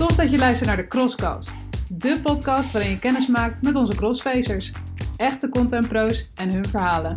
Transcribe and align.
Tof 0.00 0.16
dat 0.16 0.30
je 0.30 0.38
luistert 0.38 0.68
naar 0.68 0.76
de 0.76 0.86
Crosscast. 0.86 1.56
De 1.92 2.20
podcast 2.22 2.72
waarin 2.72 2.90
je 2.90 2.98
kennis 2.98 3.26
maakt 3.26 3.62
met 3.62 3.74
onze 3.74 3.96
crossfacers. 3.96 4.72
Echte 5.16 5.48
contentpro's 5.48 6.30
en 6.34 6.52
hun 6.52 6.64
verhalen. 6.64 7.14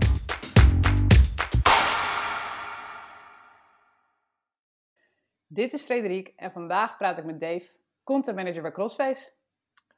Dit 5.47 5.73
is 5.73 5.81
Frederik 5.81 6.33
en 6.35 6.51
vandaag 6.51 6.97
praat 6.97 7.17
ik 7.17 7.25
met 7.25 7.39
Dave, 7.39 7.65
content 8.03 8.35
manager 8.35 8.61
bij 8.61 8.71
Crossface. 8.71 9.29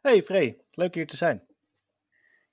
Hey 0.02 0.24
Frey, 0.24 0.58
leuk 0.72 0.96
hier 0.96 1.08
te 1.08 1.16
zijn. 1.16 1.44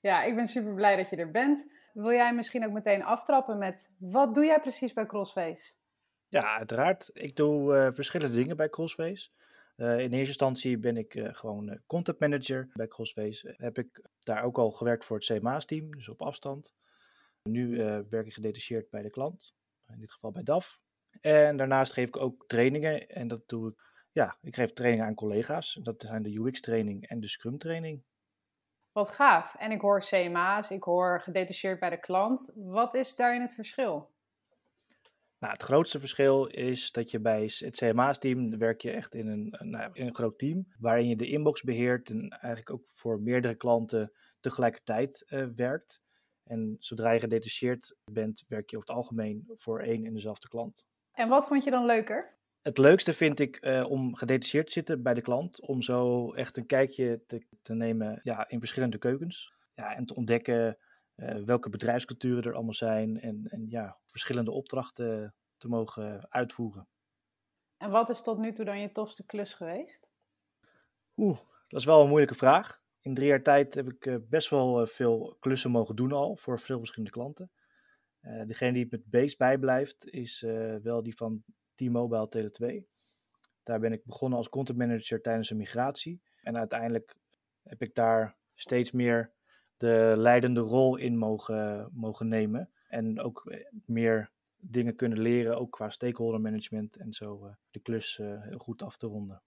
Ja, 0.01 0.23
ik 0.23 0.35
ben 0.35 0.47
super 0.47 0.75
blij 0.75 0.97
dat 0.97 1.11
je 1.11 1.17
er 1.17 1.31
bent. 1.31 1.67
Wil 1.93 2.13
jij 2.13 2.35
misschien 2.35 2.67
ook 2.67 2.73
meteen 2.73 3.05
aftrappen 3.05 3.59
met 3.59 3.91
wat 3.99 4.35
doe 4.35 4.45
jij 4.45 4.61
precies 4.61 4.93
bij 4.93 5.07
Crossface? 5.07 5.73
Ja, 6.29 6.57
uiteraard. 6.59 7.11
Ik 7.13 7.37
doe 7.37 7.77
uh, 7.77 7.89
verschillende 7.93 8.37
dingen 8.37 8.57
bij 8.57 8.69
Crossface. 8.69 9.31
Uh, 9.77 9.93
in 9.93 9.99
eerste 9.99 10.17
instantie 10.17 10.79
ben 10.79 10.97
ik 10.97 11.15
uh, 11.15 11.29
gewoon 11.35 11.81
content 11.87 12.19
manager 12.19 12.69
bij 12.73 12.89
Crossface. 12.89 13.55
Heb 13.57 13.79
ik 13.79 14.03
daar 14.19 14.43
ook 14.43 14.59
al 14.59 14.71
gewerkt 14.71 15.05
voor 15.05 15.17
het 15.17 15.27
CMA's-team, 15.27 15.91
dus 15.97 16.09
op 16.09 16.23
afstand. 16.23 16.75
Nu 17.43 17.77
werk 18.09 18.27
ik 18.27 18.35
gedetacheerd 18.35 18.91
bij 18.91 19.03
de 19.03 19.11
klant, 19.11 19.55
in 19.89 19.99
dit 20.01 20.13
geval 20.13 20.33
bij 20.33 20.43
DAF. 20.43 20.81
En 21.21 21.57
daarnaast 21.57 21.93
geef 21.93 22.09
ik 22.09 22.17
ook 22.17 22.45
trainingen 22.47 23.09
en 23.09 23.29
dat 23.29 23.49
doe 23.49 23.69
ik, 23.71 23.83
ja, 24.13 24.39
ik 24.41 24.55
geef 24.55 24.73
trainingen 24.73 25.07
aan 25.07 25.15
collega's. 25.15 25.79
Dat 25.83 26.03
zijn 26.03 26.23
de 26.23 26.39
UX-training 26.39 27.09
en 27.09 27.21
de 27.21 27.29
Scrum-training. 27.29 28.03
Wat 28.93 29.09
gaaf. 29.09 29.55
En 29.55 29.71
ik 29.71 29.81
hoor 29.81 30.01
CMA's, 30.01 30.71
ik 30.71 30.83
hoor 30.83 31.21
gedetacheerd 31.21 31.81
bij 31.81 31.91
de 31.91 32.01
klant. 32.01 32.53
Wat 32.55 32.95
is 32.95 33.17
daarin 33.17 33.41
het 33.41 33.55
verschil? 33.55 34.11
Nou, 35.43 35.55
het 35.55 35.63
grootste 35.63 35.99
verschil 35.99 36.47
is 36.47 36.93
dat 36.93 37.11
je 37.11 37.21
bij 37.21 37.43
het 37.43 37.77
CMA's-team 37.77 38.59
werk 38.59 38.81
je 38.81 38.91
echt 38.91 39.15
in 39.15 39.27
een, 39.27 39.71
nou, 39.71 39.91
in 39.93 40.07
een 40.07 40.15
groot 40.15 40.39
team, 40.39 40.67
waarin 40.79 41.09
je 41.09 41.17
de 41.17 41.29
inbox 41.29 41.63
beheert 41.63 42.11
en 42.11 42.29
eigenlijk 42.29 42.71
ook 42.71 42.91
voor 42.95 43.21
meerdere 43.21 43.57
klanten 43.57 44.13
tegelijkertijd 44.41 45.25
uh, 45.29 45.47
werkt. 45.57 46.03
En 46.45 46.77
zodra 46.79 47.11
je 47.11 47.21
gedetacheerd 47.21 47.97
bent, 48.05 48.45
werk 48.49 48.71
je 48.71 48.77
over 48.77 48.89
het 48.89 48.97
algemeen 48.97 49.45
voor 49.57 49.81
één 49.81 50.07
en 50.07 50.13
dezelfde 50.13 50.49
klant. 50.49 50.87
En 51.13 51.29
wat 51.29 51.47
vond 51.47 51.65
je 51.65 51.71
dan 51.71 51.87
leuker? 51.87 52.39
Het 52.61 52.79
leukste 52.79 53.15
vind 53.15 53.41
ik 53.41 53.65
uh, 53.65 53.91
om 53.91 54.15
gedetacheerd 54.15 54.67
te 54.67 54.73
zitten 54.73 55.03
bij 55.03 55.15
de 55.15 55.23
klant, 55.23 55.67
om 55.67 55.83
zo 55.83 56.33
echt 56.33 56.57
een 56.57 56.67
kijkje 56.67 57.23
te, 57.27 57.47
te 57.63 57.75
nemen 57.75 58.21
ja, 58.23 58.49
in 58.49 58.59
verschillende 58.59 58.99
keukens. 58.99 59.53
Ja, 59.75 59.95
en 59.95 60.07
te 60.07 60.15
ontdekken 60.15 60.79
welke 61.45 61.69
bedrijfsculturen 61.69 62.43
er 62.43 62.55
allemaal 62.55 62.75
zijn 62.75 63.21
en, 63.21 63.47
en 63.49 63.67
ja, 63.69 63.99
verschillende 64.07 64.51
opdrachten 64.51 65.35
te 65.57 65.69
mogen 65.69 66.31
uitvoeren. 66.31 66.89
En 67.77 67.91
wat 67.91 68.11
is 68.11 68.23
tot 68.23 68.39
nu 68.39 68.53
toe 68.53 68.65
dan 68.65 68.81
je 68.81 68.93
tofste 68.93 69.27
klus 69.27 69.55
geweest? 69.55 70.11
Oeh, 71.17 71.39
dat 71.69 71.81
is 71.81 71.87
wel 71.87 72.03
een 72.03 72.09
moeilijke 72.09 72.35
vraag. 72.35 72.81
In 73.01 73.15
drie 73.15 73.29
jaar 73.29 73.43
tijd 73.43 73.75
heb 73.75 73.91
ik 73.91 74.07
uh, 74.07 74.17
best 74.29 74.51
wel 74.51 74.87
veel 74.87 75.37
klussen 75.41 75.71
mogen 75.71 75.97
doen 75.97 76.13
al 76.13 76.37
voor 76.37 76.61
veel 76.61 76.79
verschillende 76.79 77.11
klanten. 77.11 77.51
degene 78.47 78.73
die 78.73 78.83
het 78.83 78.91
met 78.91 79.05
beest 79.05 79.39
bijblijft 79.39 80.09
is 80.09 80.41
wel 80.83 81.03
die 81.03 81.17
van 81.17 81.45
T-Mobile 81.75 82.29
Tele2. 82.29 82.85
Daar 83.63 83.81
ben 83.81 83.93
ik 83.93 84.05
begonnen 84.05 84.39
als 84.39 84.49
content 84.49 84.79
manager 84.79 85.21
tijdens 85.21 85.51
een 85.51 85.57
migratie. 85.57 86.23
En 86.41 86.59
uiteindelijk 86.59 87.15
heb 87.63 87.83
ik 87.83 87.95
daar 87.95 88.37
steeds 88.55 88.91
meer 88.91 89.33
de 89.83 90.15
leidende 90.17 90.61
rol 90.61 90.97
in 90.97 91.17
mogen, 91.17 91.91
mogen 91.93 92.29
nemen. 92.29 92.71
En 92.89 93.21
ook 93.21 93.55
meer 93.87 94.31
dingen 94.57 94.97
kunnen 94.97 95.21
leren, 95.21 95.59
ook 95.59 95.71
qua 95.71 95.91
stakeholder 95.91 96.41
management 96.41 96.97
en 96.97 97.13
zo 97.13 97.47
uh, 97.47 97.53
de 97.71 97.81
klus 97.81 98.19
uh, 98.19 98.43
heel 98.43 98.59
goed 98.59 98.83
af 98.83 98.97
te 98.97 99.07
ronden. 99.07 99.43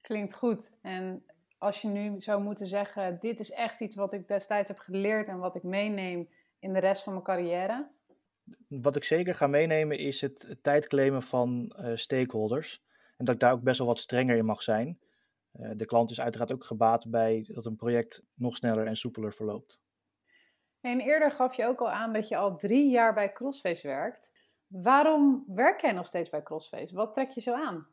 Klinkt 0.00 0.34
goed. 0.34 0.72
En 0.82 1.24
als 1.58 1.82
je 1.82 1.88
nu 1.88 2.20
zou 2.20 2.42
moeten 2.42 2.66
zeggen, 2.66 3.18
dit 3.20 3.40
is 3.40 3.50
echt 3.50 3.80
iets 3.80 3.94
wat 3.94 4.12
ik 4.12 4.28
destijds 4.28 4.68
heb 4.68 4.78
geleerd 4.78 5.28
en 5.28 5.38
wat 5.38 5.54
ik 5.54 5.62
meeneem 5.62 6.28
in 6.58 6.72
de 6.72 6.80
rest 6.80 7.02
van 7.02 7.12
mijn 7.12 7.24
carrière, 7.24 7.90
wat 8.68 8.96
ik 8.96 9.04
zeker 9.04 9.34
ga 9.34 9.46
meenemen 9.46 9.98
is 9.98 10.20
het, 10.20 10.44
het 10.48 10.62
tijdclaimen 10.62 11.22
van 11.22 11.76
uh, 11.78 11.96
stakeholders. 11.96 12.84
En 13.16 13.24
dat 13.24 13.34
ik 13.34 13.40
daar 13.40 13.52
ook 13.52 13.62
best 13.62 13.78
wel 13.78 13.86
wat 13.86 13.98
strenger 13.98 14.36
in 14.36 14.44
mag 14.44 14.62
zijn. 14.62 14.98
Uh, 15.52 15.70
de 15.76 15.84
klant 15.84 16.10
is 16.10 16.20
uiteraard 16.20 16.52
ook 16.52 16.64
gebaat 16.64 17.10
bij 17.10 17.48
dat 17.52 17.66
een 17.66 17.76
project 17.76 18.24
nog 18.34 18.56
sneller 18.56 18.86
en 18.86 18.96
soepeler 18.96 19.32
verloopt. 19.32 19.80
En 20.80 21.00
eerder 21.00 21.30
gaf 21.30 21.54
je 21.54 21.66
ook 21.66 21.80
al 21.80 21.90
aan 21.90 22.12
dat 22.12 22.28
je 22.28 22.36
al 22.36 22.56
drie 22.56 22.90
jaar 22.90 23.14
bij 23.14 23.32
Crossface 23.32 23.86
werkt. 23.86 24.30
Waarom 24.66 25.44
werk 25.46 25.80
jij 25.80 25.92
nog 25.92 26.06
steeds 26.06 26.28
bij 26.28 26.42
Crossface? 26.42 26.94
Wat 26.94 27.12
trek 27.12 27.30
je 27.30 27.40
zo 27.40 27.54
aan? 27.54 27.86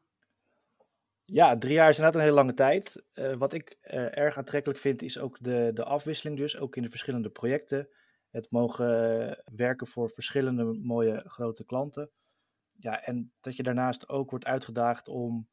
Ja, 1.26 1.58
drie 1.58 1.74
jaar 1.74 1.90
is 1.90 1.96
inderdaad 1.96 2.22
een 2.22 2.28
hele 2.28 2.42
lange 2.42 2.54
tijd. 2.54 3.06
Uh, 3.14 3.36
wat 3.36 3.54
ik 3.54 3.78
erg 4.12 4.38
aantrekkelijk 4.38 4.80
vind 4.80 5.02
is 5.02 5.20
ook 5.20 5.38
de, 5.40 5.72
de 5.74 5.84
afwisseling 5.84 6.38
dus, 6.38 6.58
ook 6.58 6.76
in 6.76 6.84
de 6.84 6.90
verschillende 6.90 7.30
projecten 7.30 7.90
het 8.30 8.52
mogen 8.52 9.44
werken 9.56 9.88
voor 9.88 10.10
verschillende 10.10 10.64
mooie 10.64 11.24
grote 11.26 11.66
klanten. 11.66 12.12
Ja, 12.72 13.04
en 13.04 13.34
dat 13.42 13.56
je 13.56 13.64
daarnaast 13.64 14.10
ook 14.10 14.30
wordt 14.30 14.46
uitgedaagd 14.46 15.08
om 15.08 15.50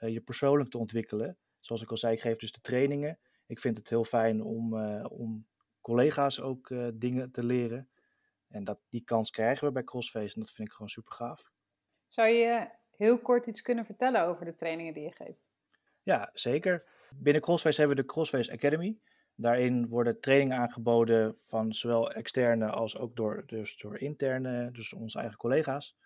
uh, 0.00 0.12
je 0.12 0.20
persoonlijk 0.20 0.70
te 0.70 0.78
ontwikkelen. 0.78 1.38
Zoals 1.64 1.82
ik 1.82 1.90
al 1.90 1.96
zei, 1.96 2.14
ik 2.14 2.20
geef 2.20 2.36
dus 2.36 2.52
de 2.52 2.60
trainingen. 2.60 3.18
Ik 3.46 3.60
vind 3.60 3.76
het 3.76 3.88
heel 3.88 4.04
fijn 4.04 4.42
om, 4.42 4.74
uh, 4.74 5.04
om 5.08 5.46
collega's 5.80 6.40
ook 6.40 6.70
uh, 6.70 6.88
dingen 6.94 7.30
te 7.30 7.44
leren. 7.44 7.88
En 8.48 8.64
dat, 8.64 8.80
die 8.88 9.04
kans 9.04 9.30
krijgen 9.30 9.66
we 9.66 9.72
bij 9.72 9.84
CrossFace 9.84 10.34
en 10.34 10.40
dat 10.40 10.52
vind 10.52 10.68
ik 10.68 10.74
gewoon 10.74 10.90
super 10.90 11.12
gaaf. 11.12 11.52
Zou 12.06 12.28
je 12.28 12.68
heel 12.96 13.20
kort 13.20 13.46
iets 13.46 13.62
kunnen 13.62 13.84
vertellen 13.84 14.22
over 14.22 14.44
de 14.44 14.54
trainingen 14.54 14.94
die 14.94 15.02
je 15.02 15.12
geeft? 15.12 15.46
Ja, 16.02 16.30
zeker. 16.32 16.84
Binnen 17.14 17.42
CrossFace 17.42 17.78
hebben 17.78 17.96
we 17.96 18.02
de 18.02 18.08
CrossFace 18.08 18.52
Academy. 18.52 18.98
Daarin 19.34 19.88
worden 19.88 20.20
trainingen 20.20 20.56
aangeboden 20.56 21.38
van 21.46 21.72
zowel 21.72 22.12
externe 22.12 22.70
als 22.70 22.98
ook 22.98 23.16
door, 23.16 23.42
dus 23.46 23.76
door 23.76 23.98
interne, 23.98 24.70
dus 24.70 24.92
onze 24.92 25.18
eigen 25.18 25.36
collega's. 25.36 25.96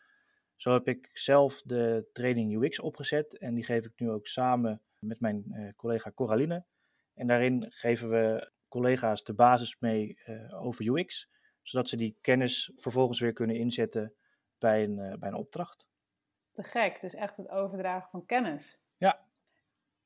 Zo 0.56 0.72
heb 0.72 0.88
ik 0.88 1.10
zelf 1.12 1.62
de 1.62 2.08
training 2.12 2.62
UX 2.62 2.80
opgezet 2.80 3.38
en 3.38 3.54
die 3.54 3.64
geef 3.64 3.84
ik 3.84 3.92
nu 3.96 4.10
ook 4.10 4.26
samen 4.26 4.82
met 4.98 5.20
mijn 5.20 5.44
uh, 5.46 5.72
collega 5.76 6.12
Coraline. 6.12 6.64
En 7.14 7.26
daarin 7.26 7.66
geven 7.68 8.10
we 8.10 8.50
collega's 8.68 9.22
de 9.24 9.34
basis 9.34 9.76
mee 9.78 10.18
uh, 10.26 10.62
over 10.64 10.98
UX, 10.98 11.30
zodat 11.62 11.88
ze 11.88 11.96
die 11.96 12.18
kennis 12.20 12.72
vervolgens 12.76 13.20
weer 13.20 13.32
kunnen 13.32 13.56
inzetten 13.56 14.14
bij 14.58 14.84
een, 14.84 14.98
uh, 14.98 15.14
bij 15.14 15.28
een 15.28 15.34
opdracht. 15.34 15.88
Te 16.52 16.62
gek, 16.62 17.00
dus 17.00 17.14
echt 17.14 17.36
het 17.36 17.48
overdragen 17.48 18.10
van 18.10 18.26
kennis. 18.26 18.78
Ja. 18.96 19.26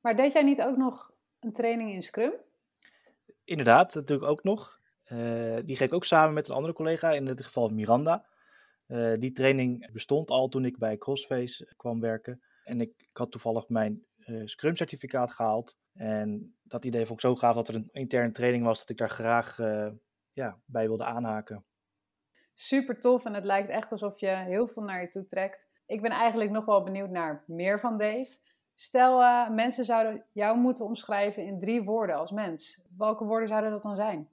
Maar 0.00 0.16
deed 0.16 0.32
jij 0.32 0.42
niet 0.42 0.62
ook 0.62 0.76
nog 0.76 1.14
een 1.40 1.52
training 1.52 1.92
in 1.92 2.02
Scrum? 2.02 2.32
Inderdaad, 3.44 3.92
dat 3.92 4.06
doe 4.06 4.16
ik 4.16 4.22
ook 4.22 4.42
nog. 4.42 4.80
Uh, 5.06 5.58
die 5.64 5.76
geef 5.76 5.86
ik 5.86 5.94
ook 5.94 6.04
samen 6.04 6.34
met 6.34 6.48
een 6.48 6.54
andere 6.54 6.74
collega, 6.74 7.12
in 7.12 7.24
dit 7.24 7.44
geval 7.44 7.68
Miranda. 7.68 8.26
Uh, 8.86 9.14
die 9.18 9.32
training 9.32 9.92
bestond 9.92 10.30
al 10.30 10.48
toen 10.48 10.64
ik 10.64 10.78
bij 10.78 10.98
Crossface 10.98 11.72
kwam 11.76 12.00
werken. 12.00 12.42
En 12.64 12.80
ik, 12.80 12.92
ik 12.96 13.16
had 13.16 13.30
toevallig 13.30 13.68
mijn 13.68 14.04
uh, 14.26 14.46
Scrum-certificaat 14.46 15.30
gehaald. 15.32 15.76
En 15.92 16.56
dat 16.62 16.84
idee 16.84 17.06
vond 17.06 17.22
ik 17.22 17.28
zo 17.28 17.36
gaaf 17.36 17.54
dat 17.54 17.68
er 17.68 17.74
een 17.74 17.88
interne 17.92 18.32
training 18.32 18.64
was 18.64 18.78
dat 18.78 18.88
ik 18.88 18.96
daar 18.96 19.10
graag 19.10 19.56
ja, 20.32 20.60
bij 20.64 20.86
wilde 20.86 21.04
aanhaken. 21.04 21.64
Super 22.52 23.00
tof 23.00 23.24
en 23.24 23.34
het 23.34 23.44
lijkt 23.44 23.68
echt 23.68 23.92
alsof 23.92 24.20
je 24.20 24.26
heel 24.26 24.68
veel 24.68 24.82
naar 24.82 25.00
je 25.00 25.08
toe 25.08 25.26
trekt. 25.26 25.68
Ik 25.86 26.02
ben 26.02 26.10
eigenlijk 26.10 26.50
nog 26.50 26.64
wel 26.64 26.82
benieuwd 26.82 27.10
naar 27.10 27.44
meer 27.46 27.80
van 27.80 27.98
Dave. 27.98 28.36
Stel, 28.74 29.20
uh, 29.20 29.50
mensen 29.50 29.84
zouden 29.84 30.26
jou 30.32 30.58
moeten 30.58 30.84
omschrijven 30.84 31.46
in 31.46 31.58
drie 31.58 31.82
woorden 31.82 32.16
als 32.16 32.30
mens. 32.30 32.86
Welke 32.96 33.24
woorden 33.24 33.48
zouden 33.48 33.70
dat 33.70 33.82
dan 33.82 33.96
zijn? 33.96 34.30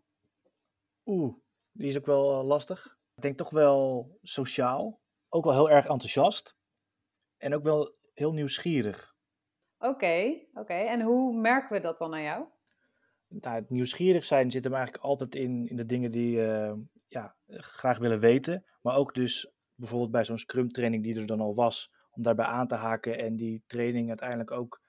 Oeh, 1.06 1.36
die 1.72 1.88
is 1.88 1.98
ook 1.98 2.06
wel 2.06 2.40
uh, 2.40 2.48
lastig. 2.48 2.98
Ik 3.16 3.22
denk 3.22 3.38
toch 3.38 3.50
wel 3.50 4.10
sociaal. 4.22 5.02
Ook 5.30 5.44
wel 5.44 5.54
heel 5.54 5.70
erg 5.70 5.88
enthousiast. 5.88 6.58
En 7.38 7.56
ook 7.56 7.64
wel 7.64 7.98
heel 8.14 8.34
nieuwsgierig. 8.34 9.16
Oké, 9.79 10.40
oké. 10.53 10.73
En 10.73 11.02
hoe 11.02 11.40
merken 11.40 11.76
we 11.76 11.81
dat 11.81 11.97
dan 11.97 12.14
aan 12.14 12.22
jou? 12.22 12.46
Nou, 13.28 13.55
het 13.55 13.70
nieuwsgierig 13.70 14.26
zijn 14.26 14.52
zit 14.52 14.64
hem 14.64 14.73
eigenlijk 14.73 15.03
altijd 15.03 15.35
in, 15.35 15.67
in 15.67 15.76
de 15.76 15.85
dingen 15.85 16.11
die 16.11 16.37
uh, 16.37 16.73
ja, 17.08 17.35
graag 17.47 17.97
willen 17.97 18.20
weten. 18.20 18.66
Maar 18.81 18.96
ook 18.96 19.14
dus 19.14 19.52
bijvoorbeeld 19.76 20.11
bij 20.11 20.26
zo'n 20.26 20.37
scrum 20.37 20.70
training 20.70 21.03
die 21.03 21.20
er 21.20 21.26
dan 21.26 21.40
al 21.40 21.55
was 21.55 21.93
om 22.11 22.23
daarbij 22.23 22.46
aan 22.46 22.67
te 22.67 22.76
haken 22.76 23.17
en 23.17 23.35
die 23.35 23.64
training 23.67 24.08
uiteindelijk 24.08 24.52
ook 24.52 24.81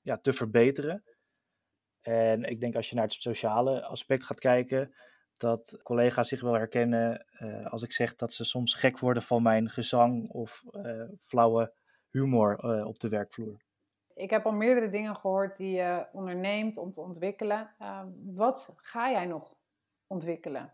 ja, 0.00 0.18
te 0.18 0.32
verbeteren. 0.32 1.04
En 2.00 2.44
ik 2.44 2.60
denk 2.60 2.74
als 2.74 2.88
je 2.88 2.94
naar 2.94 3.04
het 3.04 3.12
sociale 3.12 3.84
aspect 3.84 4.24
gaat 4.24 4.40
kijken, 4.40 4.94
dat 5.36 5.80
collega's 5.82 6.28
zich 6.28 6.40
wel 6.40 6.52
herkennen 6.52 7.26
uh, 7.40 7.66
als 7.66 7.82
ik 7.82 7.92
zeg 7.92 8.14
dat 8.14 8.32
ze 8.32 8.44
soms 8.44 8.74
gek 8.74 8.98
worden 8.98 9.22
van 9.22 9.42
mijn 9.42 9.70
gezang 9.70 10.30
of 10.30 10.62
uh, 10.72 11.08
flauwe 11.22 11.74
humor 12.10 12.84
op 12.84 12.98
de 12.98 13.08
werkvloer. 13.08 13.66
Ik 14.18 14.30
heb 14.30 14.46
al 14.46 14.52
meerdere 14.52 14.90
dingen 14.90 15.16
gehoord 15.16 15.56
die 15.56 15.70
je 15.70 16.06
onderneemt 16.12 16.76
om 16.76 16.92
te 16.92 17.00
ontwikkelen. 17.00 17.70
wat 18.24 18.78
ga 18.82 19.10
jij 19.10 19.26
nog 19.26 19.54
ontwikkelen? 20.06 20.72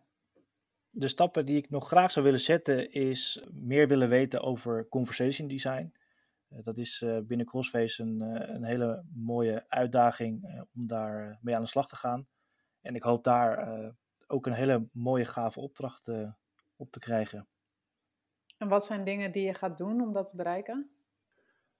De 0.90 1.08
stappen 1.08 1.46
die 1.46 1.56
ik 1.56 1.70
nog 1.70 1.86
graag 1.86 2.12
zou 2.12 2.24
willen 2.24 2.40
zetten 2.40 2.92
is 2.92 3.44
meer 3.52 3.88
willen 3.88 4.08
weten 4.08 4.42
over 4.42 4.88
conversation 4.88 5.48
design. 5.48 5.94
dat 6.48 6.78
is 6.78 7.04
binnen 7.26 7.46
Crossface 7.46 8.02
een, 8.02 8.20
een 8.54 8.64
hele 8.64 9.04
mooie 9.14 9.64
uitdaging 9.68 10.64
om 10.74 10.86
daar 10.86 11.38
mee 11.42 11.54
aan 11.54 11.62
de 11.62 11.68
slag 11.68 11.88
te 11.88 11.96
gaan. 11.96 12.26
En 12.80 12.94
ik 12.94 13.02
hoop 13.02 13.24
daar 13.24 13.68
ook 14.26 14.46
een 14.46 14.52
hele 14.52 14.88
mooie 14.92 15.24
gave 15.24 15.60
opdracht 15.60 16.08
op 16.76 16.90
te 16.90 16.98
krijgen. 16.98 17.48
En 18.58 18.68
wat 18.68 18.84
zijn 18.84 19.04
dingen 19.04 19.32
die 19.32 19.46
je 19.46 19.54
gaat 19.54 19.78
doen 19.78 20.00
om 20.00 20.12
dat 20.12 20.28
te 20.28 20.36
bereiken? 20.36 20.93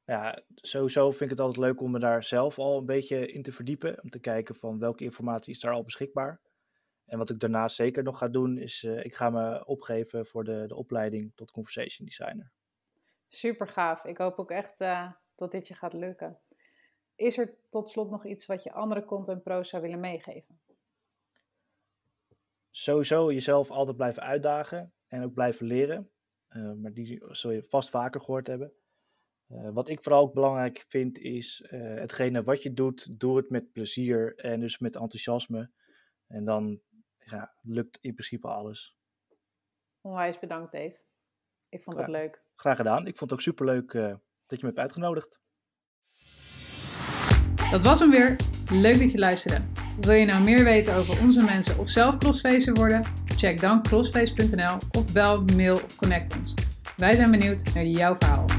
Ja, 0.06 0.43
sowieso 0.55 1.11
vind 1.11 1.23
ik 1.23 1.31
het 1.31 1.41
altijd 1.41 1.67
leuk 1.67 1.81
om 1.81 1.91
me 1.91 1.99
daar 1.99 2.25
zelf 2.25 2.59
al 2.59 2.79
een 2.79 2.87
beetje 2.87 3.27
in 3.27 3.43
te 3.43 3.53
verdiepen. 3.53 4.03
Om 4.03 4.11
te 4.11 4.21
kijken 4.21 4.55
van 4.55 4.79
welke 4.79 5.05
informatie 5.05 5.53
is 5.53 5.61
daar 5.61 5.73
al 5.73 5.85
beschikbaar. 5.85 6.41
En 7.05 7.19
wat 7.19 7.31
ik 7.31 7.41
daarnaast 7.41 7.77
zeker 7.77 8.03
nog 8.03 8.19
ga 8.19 8.29
doen, 8.29 8.59
is 8.59 8.83
uh, 8.83 9.05
ik 9.05 9.15
ga 9.15 9.31
me 9.31 9.67
opgeven 9.67 10.27
voor 10.27 10.45
de, 10.45 10.65
de 10.67 10.75
opleiding 10.75 11.33
tot 11.35 11.51
conversation 11.51 12.06
designer. 12.06 12.53
Super 13.29 13.69
gaaf. 13.69 14.05
Ik 14.05 14.19
hoop 14.19 14.39
ook 14.39 14.51
echt 14.51 14.81
uh, 14.81 15.12
dat 15.35 15.51
dit 15.51 15.69
je 15.69 15.75
gaat 15.75 15.93
lukken. 15.93 16.39
Is 17.15 17.39
er 17.39 17.55
tot 17.69 17.89
slot 17.89 18.11
nog 18.11 18.27
iets 18.27 18.47
wat 18.47 18.62
je 18.62 18.73
andere 18.73 19.05
content 19.05 19.43
pro's 19.43 19.69
zou 19.69 19.83
willen 19.83 20.00
meegeven? 20.00 20.61
Sowieso 22.71 23.33
jezelf 23.33 23.71
altijd 23.71 23.97
blijven 23.97 24.23
uitdagen 24.23 24.93
en 25.09 25.25
ook 25.25 25.35
blijven 25.35 25.67
leren. 25.67 26.11
Uh, 26.49 26.73
maar 26.73 26.93
die 26.93 27.23
zul 27.29 27.50
je 27.50 27.62
vast 27.62 27.91
vaker 27.91 28.21
gehoord 28.21 28.47
hebben. 28.47 28.73
Uh, 29.49 29.70
wat 29.73 29.88
ik 29.88 30.02
vooral 30.02 30.23
ook 30.23 30.35
belangrijk 30.35 30.85
vind 30.88 31.19
is 31.19 31.69
uh, 31.70 31.81
hetgene 32.00 32.43
wat 32.43 32.62
je 32.62 32.73
doet, 32.73 33.20
doe 33.20 33.37
het 33.37 33.50
met 33.50 33.73
plezier 33.73 34.35
en 34.37 34.61
dus 34.61 34.79
met 34.79 34.94
enthousiasme. 34.94 35.70
En 36.26 36.44
dan 36.44 36.81
ja, 37.19 37.55
lukt 37.62 37.99
in 38.00 38.14
principe 38.14 38.49
alles. 38.49 38.96
Onwijs 40.00 40.38
bedankt 40.38 40.73
Dave. 40.73 41.00
Ik 41.69 41.82
vond 41.82 41.96
het 41.99 42.08
leuk. 42.08 42.43
Graag 42.56 42.76
gedaan. 42.76 43.06
Ik 43.06 43.17
vond 43.17 43.31
het 43.31 43.32
ook 43.32 43.41
superleuk 43.41 43.93
uh, 43.93 44.14
dat 44.46 44.61
je 44.61 44.67
me 44.67 44.67
hebt 44.67 44.79
uitgenodigd. 44.79 45.41
Dat 47.70 47.82
was 47.82 48.00
hem 48.00 48.11
weer. 48.11 48.37
Leuk 48.70 48.99
dat 48.99 49.11
je 49.11 49.19
luisterde. 49.19 49.67
Wil 50.00 50.14
je 50.14 50.25
nou 50.25 50.44
meer 50.44 50.64
weten 50.64 50.94
over 50.94 51.20
onze 51.20 51.44
mensen 51.44 51.79
of 51.79 51.88
zelf 51.88 52.17
crossfacer 52.17 52.75
worden? 52.75 53.02
Check 53.37 53.61
dan 53.61 53.82
crossface.nl 53.82 54.76
of 54.90 55.12
bel, 55.12 55.43
mail 55.43 55.75
of 55.75 55.97
connect 55.97 56.37
ons. 56.37 56.55
Wij 56.97 57.12
zijn 57.12 57.31
benieuwd 57.31 57.75
naar 57.75 57.85
jouw 57.85 58.17
verhaal. 58.19 58.54